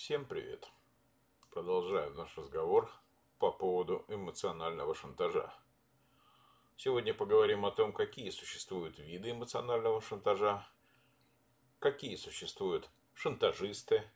[0.00, 0.64] Всем привет!
[1.50, 2.88] Продолжаем наш разговор
[3.40, 5.52] по поводу эмоционального шантажа.
[6.76, 10.64] Сегодня поговорим о том, какие существуют виды эмоционального шантажа,
[11.80, 14.08] какие существуют шантажисты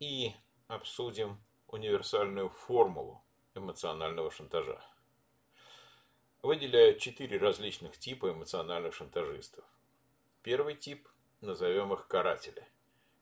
[0.00, 0.32] и
[0.68, 3.24] обсудим универсальную формулу
[3.54, 4.84] эмоционального шантажа.
[6.42, 9.64] Выделяют четыре различных типа эмоциональных шантажистов.
[10.42, 11.08] Первый тип,
[11.40, 12.68] назовем их каратели–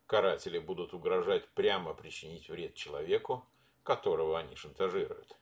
[0.06, 3.46] Каратели будут угрожать прямо причинить вред человеку,
[3.82, 5.36] которого они шантажируют.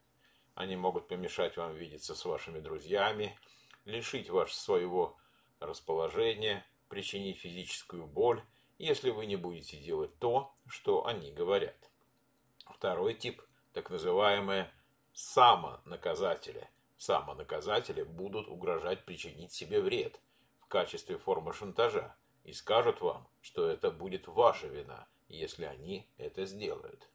[0.55, 3.37] Они могут помешать вам видеться с вашими друзьями,
[3.85, 5.17] лишить вас своего
[5.59, 8.43] расположения, причинить физическую боль,
[8.79, 11.77] если вы не будете делать то, что они говорят.
[12.67, 13.43] Второй тип,
[13.73, 14.73] так называемые
[15.13, 16.69] самонаказатели.
[16.99, 20.21] Самонаказатели будут угрожать причинить себе вред
[20.61, 26.45] в качестве формы шантажа и скажут вам, что это будет ваша вина, если они это
[26.45, 27.09] сделают.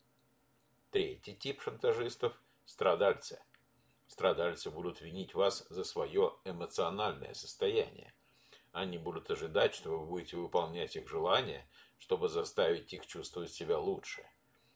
[0.92, 3.42] Третий тип шантажистов– страдальцы.
[4.08, 8.14] Страдальцы будут винить вас за свое эмоциональное состояние.
[8.72, 14.26] Они будут ожидать, что вы будете выполнять их желания, чтобы заставить их чувствовать себя лучше.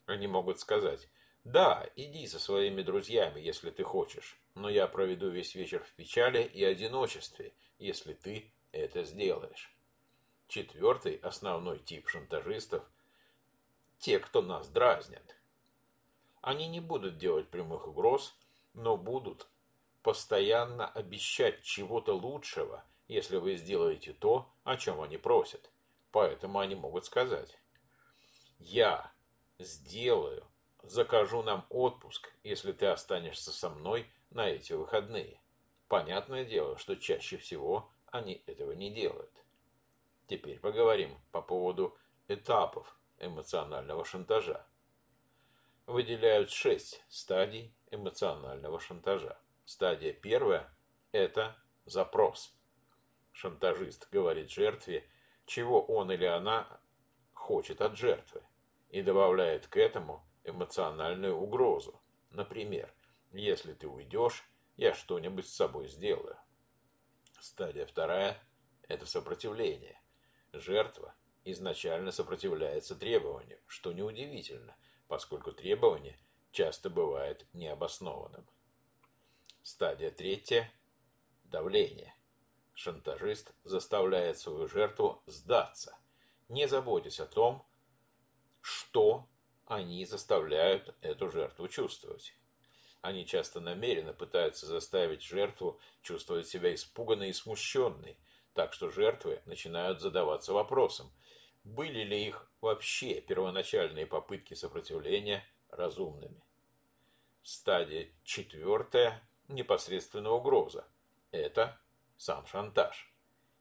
[0.06, 1.08] Они могут сказать
[1.44, 6.44] «Да, иди со своими друзьями, если ты хочешь, но я проведу весь вечер в печали
[6.44, 9.74] и одиночестве, если ты это сделаешь».
[10.52, 12.84] Четвертый основной тип шантажистов–
[14.00, 15.38] те, кто нас дразнят.
[16.42, 18.36] Они не будут делать прямых угроз,
[18.74, 19.48] но будут
[20.04, 25.72] постоянно обещать чего-то лучшего, если вы сделаете то, о чем они просят.
[26.12, 27.58] Поэтому они могут сказать
[28.60, 29.10] «Я
[29.58, 30.46] сделаю,
[30.84, 35.40] закажу нам отпуск, если ты останешься со мной на эти выходные».
[35.88, 39.32] Понятное дело, что чаще всего они этого не делают.
[40.32, 41.98] Теперь поговорим по поводу
[42.30, 44.66] этапов эмоционального шантажа.
[45.88, 49.38] Выделяют шесть стадий эмоционального шантажа.
[49.66, 50.74] Стадия первая–
[51.12, 52.56] это запрос.
[53.34, 55.06] Шантажист говорит жертве,
[55.46, 56.80] чего он или она
[57.34, 58.42] хочет от жертвы,
[58.88, 62.02] и добавляет к этому эмоциональную угрозу.
[62.30, 62.90] Например,
[63.34, 64.46] если ты уйдешь,
[64.78, 66.38] я что-нибудь с собой сделаю.
[67.42, 68.42] Стадия вторая–
[68.88, 70.01] это сопротивление.
[70.54, 74.76] Жертва изначально сопротивляется требованию, что неудивительно,
[75.08, 76.18] поскольку требование
[76.52, 78.46] часто бывает необоснованным.
[79.64, 80.72] Стадия третья–
[81.46, 82.14] давление.
[82.74, 85.98] Шантажист заставляет свою жертву сдаться,
[86.50, 87.66] не заботясь о том,
[88.60, 89.30] что
[89.68, 92.36] они заставляют эту жертву чувствовать.
[93.00, 98.18] Они часто намеренно пытаются заставить жертву чувствовать себя испуганной и смущенной–
[98.54, 101.12] так что жертвы начинают задаваться вопросом,
[101.64, 106.44] были ли их вообще первоначальные попытки сопротивления разумными.
[107.44, 110.88] Стадия четвертая– непосредственная угроза.
[111.32, 111.80] Это
[112.18, 113.12] сам шантаж.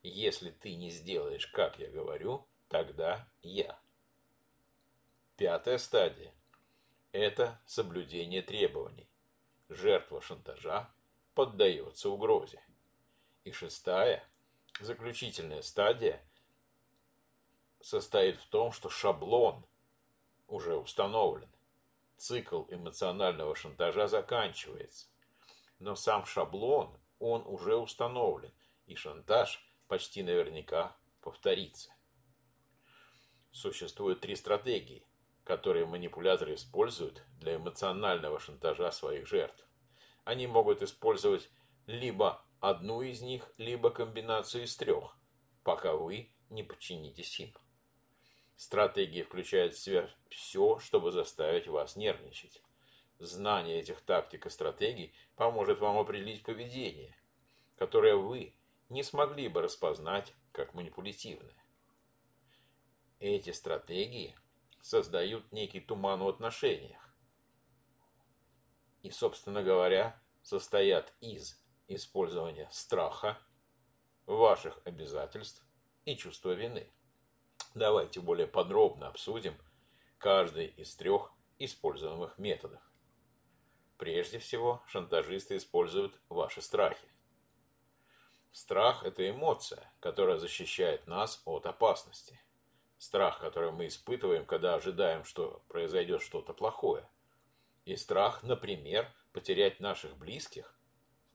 [0.03, 3.79] Если ты не сделаешь, как я говорю, тогда я.
[5.37, 6.34] Пятая стадия–
[7.12, 9.09] это соблюдение требований.
[9.69, 10.91] Жертва шантажа
[11.34, 12.62] поддается угрозе.
[13.45, 14.29] И шестая
[14.81, 16.23] Заключительная стадия
[17.83, 19.63] состоит в том, что шаблон
[20.49, 21.51] уже установлен.
[22.17, 25.07] Цикл эмоционального шантажа заканчивается.
[25.81, 28.53] Но сам шаблон, он уже установлен,
[28.87, 31.95] и шантаж почти наверняка повторится.
[33.53, 35.07] Существует три стратегии,
[35.45, 39.62] которые манипуляторы используют для эмоционального шантажа своих жертв.
[40.25, 41.51] Они могут использовать
[41.87, 45.16] либо одну из них, либо комбинацию из трех,
[45.65, 47.54] пока вы не подчинитесь им.
[48.56, 52.62] Стратегия включает в себя все, чтобы заставить вас нервничать.
[53.19, 57.16] Знание этих тактик и стратегий поможет вам определить поведение,
[57.76, 58.54] которое вы
[58.88, 61.54] не смогли бы распознать как манипулятивное.
[63.19, 64.37] Эти стратегии
[64.81, 67.14] создают некий туман в отношениях
[69.02, 71.60] и, собственно говоря, состоят из
[71.94, 73.38] использования страха,
[74.26, 75.64] ваших обязательств
[76.04, 76.90] и чувства вины.
[77.75, 79.54] Давайте более подробно обсудим
[80.19, 82.81] каждый из трех используемых методов.
[83.96, 87.08] Прежде всего, шантажисты используют ваши страхи.
[88.52, 92.40] Страх– это эмоция, которая защищает нас от опасности.
[92.98, 97.08] Страх, который мы испытываем, когда ожидаем, что произойдет что-то плохое.
[97.84, 100.80] И страх, например, потерять наших близких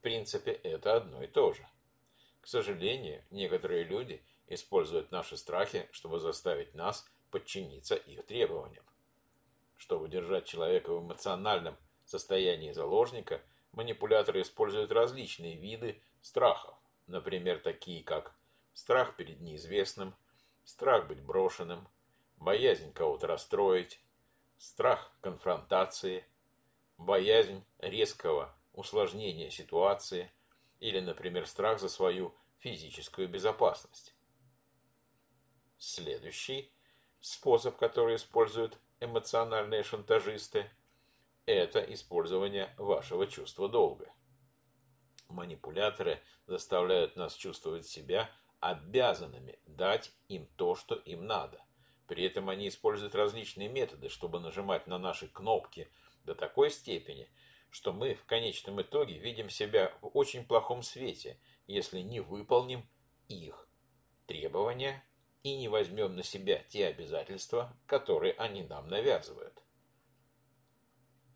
[0.06, 1.68] принципе, это одно и то же.
[2.42, 8.86] К сожалению, некоторые люди используют наши страхи, чтобы заставить нас подчиниться их требованиям.
[9.78, 11.76] Чтобы держать человека в эмоциональном
[12.06, 13.42] состоянии заложника,
[13.72, 16.76] манипуляторы используют различные виды страхов.
[17.08, 18.36] Например, такие как
[18.76, 20.14] страх перед неизвестным,
[20.66, 21.88] страх быть брошенным,
[22.38, 24.00] боязнь кого-то расстроить,
[24.60, 26.24] страх конфронтации,
[26.96, 30.32] боязнь резкого усложнения ситуации
[30.80, 34.16] или, например, страх за свою физическую безопасность.
[35.78, 36.72] Следующий
[37.20, 40.70] способ, который используют эмоциональные шантажисты,
[41.46, 44.12] это использование вашего чувства долга.
[45.28, 48.30] Манипуляторы заставляют нас чувствовать себя
[48.60, 51.64] обязанными дать им то, что им надо.
[52.08, 55.92] При этом они используют различные методы, чтобы нажимать на наши кнопки
[56.24, 57.30] до такой степени,
[57.70, 62.88] что мы в конечном итоге видим себя в очень плохом свете, если не выполним
[63.28, 63.68] их
[64.28, 65.04] требования
[65.44, 69.62] и не возьмем на себя те обязательства, которые они нам навязывают.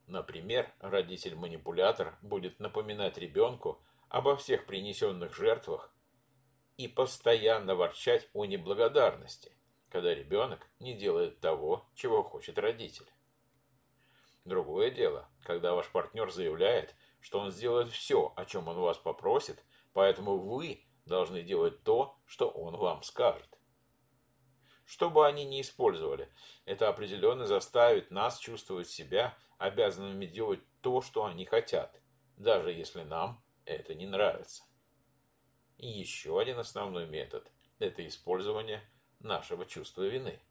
[0.08, 5.94] Например, родитель-манипулятор будет напоминать ребенку обо всех принесенных жертвах
[6.78, 9.52] и постоянно ворчать о неблагодарности,
[9.90, 13.06] когда ребенок не делает того, чего хочет родитель.
[14.46, 19.64] Другое дело, когда ваш партнер заявляет, что он сделает все, о чем он вас попросит,
[19.94, 23.60] поэтому вы должны делать то, что он вам скажет.
[24.86, 26.34] Что бы они ни использовали,
[26.66, 32.02] это определенно заставит нас чувствовать себя обязанными делать то, что они хотят,
[32.38, 34.64] даже если нам это не нравится.
[35.78, 38.82] И еще один основной метод– это использование
[39.20, 40.42] нашего чувства вины.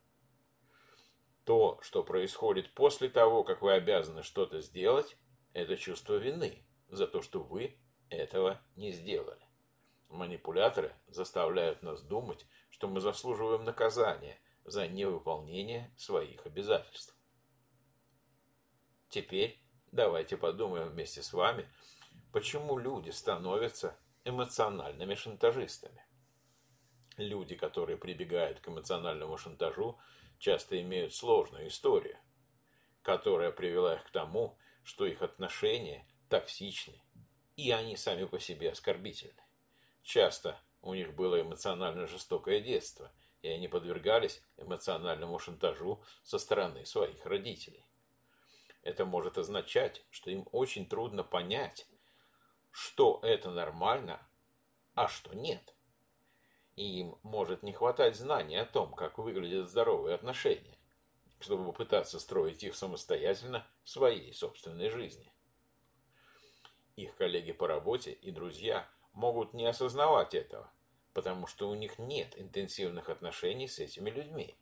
[1.48, 5.16] То, что происходит после того, как вы обязаны что-то сделать,
[5.54, 7.78] это чувство вины за то, что вы
[8.10, 9.40] этого не сделали.
[10.10, 17.16] Манипуляторы заставляют нас думать, что мы заслуживаем наказания за невыполнение своих обязательств.
[19.08, 19.58] Теперь
[19.90, 21.66] давайте подумаем вместе с вами,
[22.30, 23.96] почему люди становятся
[24.26, 26.04] эмоциональными шантажистами.
[27.16, 29.98] Люди, которые прибегают к эмоциональному шантажу,
[30.38, 32.18] часто имеют сложную историю,
[33.02, 37.00] которая привела их к тому, что их отношения токсичны,
[37.56, 39.42] и они сами по себе оскорбительны.
[40.02, 43.12] Часто у них было эмоционально жестокое детство,
[43.42, 47.84] и они подвергались эмоциональному шантажу со стороны своих родителей.
[48.82, 51.86] Это может означать, что им очень трудно понять,
[52.70, 54.26] что это нормально,
[54.94, 55.74] а что нет
[56.78, 60.78] и им может не хватать знаний о том, как выглядят здоровые отношения,
[61.40, 65.32] чтобы попытаться строить их самостоятельно в своей собственной жизни.
[66.94, 70.70] Их коллеги по работе и друзья могут не осознавать этого,
[71.14, 74.56] потому что у них нет интенсивных отношений с этими людьми.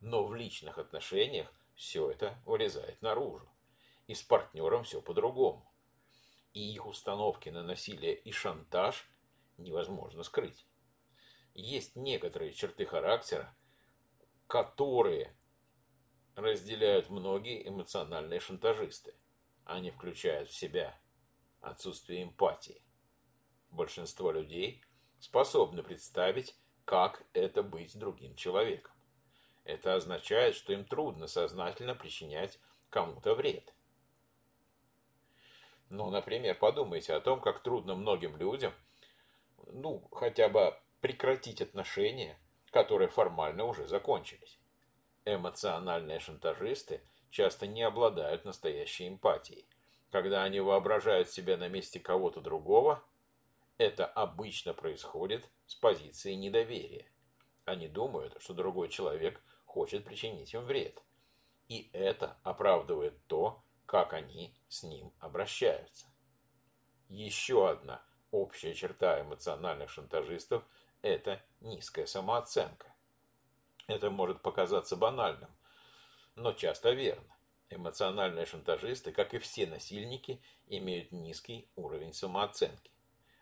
[0.00, 3.48] Но в личных отношениях все это вылезает наружу.
[4.06, 5.66] И с партнером все по-другому.
[6.52, 9.08] И их установки на насилие и шантаж
[9.56, 10.66] невозможно скрыть
[11.56, 13.56] есть некоторые черты характера,
[14.46, 15.36] которые
[16.34, 19.14] разделяют многие эмоциональные шантажисты.
[19.64, 20.98] Они включают в себя
[21.60, 22.82] отсутствие эмпатии.
[23.70, 24.84] Большинство людей
[25.18, 26.54] способны представить,
[26.84, 28.92] как это быть другим человеком.
[29.64, 32.60] Это означает, что им трудно сознательно причинять
[32.90, 33.74] кому-то вред.
[35.88, 38.72] Ну, например, подумайте о том, как трудно многим людям,
[39.66, 42.36] ну, хотя бы прекратить отношения,
[42.72, 44.58] которые формально уже закончились.
[45.24, 49.68] Эмоциональные шантажисты часто не обладают настоящей эмпатией.
[50.10, 53.04] Когда они воображают себя на месте кого-то другого,
[53.78, 57.06] это обычно происходит с позиции недоверия.
[57.66, 61.00] Они думают, что другой человек хочет причинить им вред.
[61.68, 66.06] И это оправдывает то, как они с ним обращаются.
[67.08, 70.64] Еще одна общая черта эмоциональных шантажистов
[71.02, 72.94] это низкая самооценка.
[73.86, 75.50] Это может показаться банальным,
[76.34, 77.36] но часто верно.
[77.68, 82.90] Эмоциональные шантажисты, как и все насильники, имеют низкий уровень самооценки.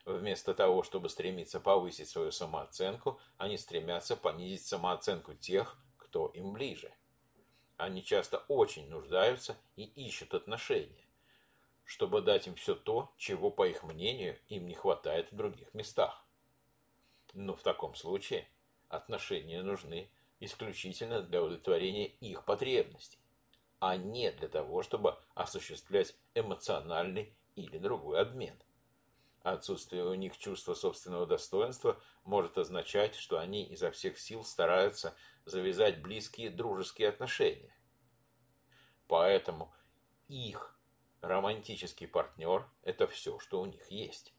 [0.06, 6.92] Вместо того, чтобы стремиться повысить свою самооценку, они стремятся понизить самооценку тех, кто им ближе.
[7.76, 11.06] Они часто очень нуждаются и ищут отношения,
[11.84, 16.23] чтобы дать им все то, чего, по их мнению, им не хватает в других местах.
[17.34, 18.48] Но в таком случае
[18.88, 20.10] отношения нужны
[20.40, 23.18] исключительно для удовлетворения их потребностей,
[23.80, 28.56] а не для того, чтобы осуществлять эмоциональный или другой обмен.
[29.42, 35.14] Отсутствие у них чувства собственного достоинства может означать, что они изо всех сил стараются
[35.44, 37.76] завязать близкие дружеские отношения.
[39.06, 39.74] Поэтому
[40.28, 40.78] их
[41.20, 44.32] романтический партнер– это все, что у них есть.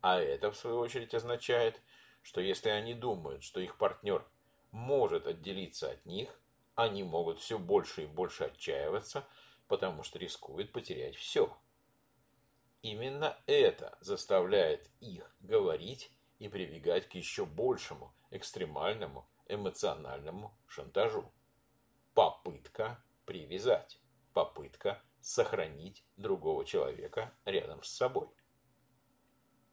[0.00, 1.80] А это, в свою очередь, означает,
[2.26, 4.26] что если они думают, что их партнер
[4.72, 6.40] может отделиться от них,
[6.74, 9.24] они могут все больше и больше отчаиваться,
[9.68, 11.56] потому что рискуют потерять все.
[12.82, 21.32] Именно это заставляет их говорить и прибегать к еще большему экстремальному эмоциональному шантажу.
[22.12, 24.00] Попытка привязать,
[24.34, 28.26] попытка сохранить другого человека рядом с собой.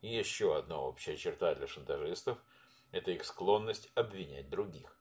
[0.03, 2.37] Еще одна общая черта для шантажистов–
[2.91, 4.99] это их склонность обвинять других.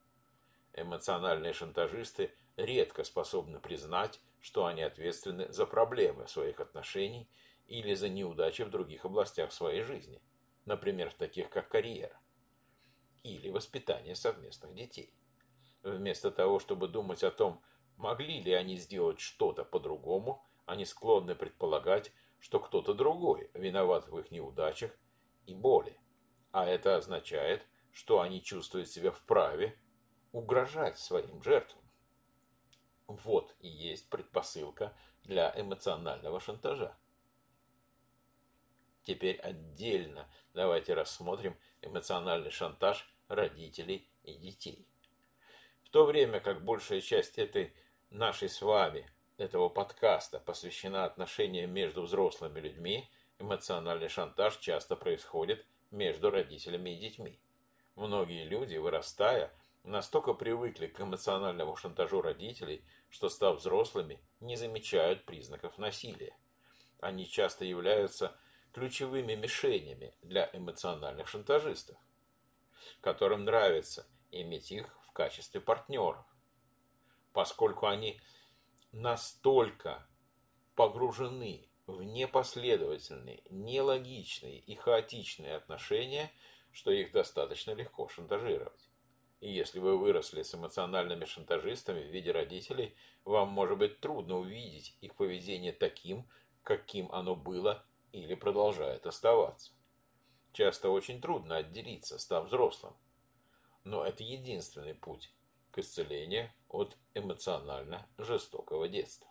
[0.74, 7.28] Эмоциональные шантажисты редко способны признать, что они ответственны за проблемы своих отношений
[7.66, 10.22] или за неудачи в других областях своей жизни,
[10.66, 12.16] например, в таких как карьера
[13.24, 15.12] или воспитание совместных детей.
[15.82, 17.60] Вместо того, чтобы думать о том,
[17.96, 24.32] могли ли они сделать что-то по-другому, они склонны предполагать, что кто-то другой виноват в их
[24.32, 24.90] неудачах
[25.46, 25.96] и боли.
[26.50, 29.78] А это означает, что они чувствуют себя вправе
[30.32, 31.82] угрожать своим жертвам.
[33.06, 36.96] Вот и есть предпосылка для эмоционального шантажа.
[39.04, 44.88] Теперь отдельно давайте рассмотрим эмоциональный шантаж родителей и детей.
[45.84, 47.72] В то время как большая часть этой
[48.10, 49.08] нашей с вами,
[49.42, 57.38] этого подкаста, посвящена отношениям между взрослыми людьми, эмоциональный шантаж часто происходит между родителями и детьми.
[57.96, 59.52] Многие люди, вырастая,
[59.84, 66.36] настолько привыкли к эмоциональному шантажу родителей, что, став взрослыми, не замечают признаков насилия.
[67.00, 68.34] Они часто являются
[68.72, 71.96] ключевыми мишенями для эмоциональных шантажистов,
[73.00, 76.24] которым нравится иметь их в качестве партнеров,
[77.32, 78.20] поскольку они
[78.92, 80.06] настолько
[80.74, 86.30] погружены в непоследовательные, нелогичные и хаотичные отношения,
[86.70, 88.88] что их достаточно легко шантажировать.
[89.40, 92.94] И если вы выросли с эмоциональными шантажистами в виде родителей,
[93.24, 96.28] вам может быть трудно увидеть их поведение таким,
[96.62, 99.72] каким оно было или продолжает оставаться.
[100.52, 102.94] Часто очень трудно отделиться, став взрослым.
[103.84, 105.32] Но это единственный путь
[105.72, 109.28] к исцелению от эмоционально жестокого детства.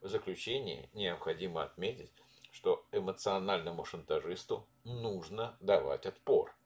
[0.00, 2.12] В заключение необходимо отметить,
[2.50, 6.56] что эмоциональному шантажисту нужно давать отпор,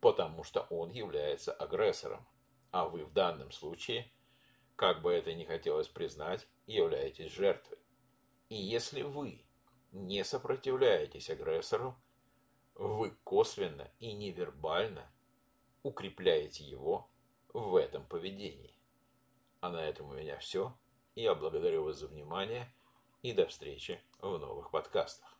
[0.00, 2.26] потому что он является агрессором,
[2.70, 4.10] а вы в данном случае,
[4.76, 7.78] как бы это ни хотелось признать, являетесь жертвой.
[8.48, 9.44] И если вы
[9.92, 11.96] не сопротивляетесь агрессору,
[12.74, 15.10] вы косвенно и невербально
[15.82, 17.10] укрепляете его
[17.52, 18.77] в этом поведении.
[19.60, 20.76] А на этом у меня все.
[21.14, 22.72] Я благодарю вас за внимание
[23.22, 25.37] и до встречи в новых подкастах.